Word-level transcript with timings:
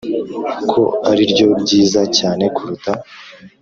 Ko 0.69 0.81
ari 1.09 1.23
ryo 1.31 1.47
ryiza 1.61 2.01
cyane 2.17 2.43
kuruta 2.55 2.91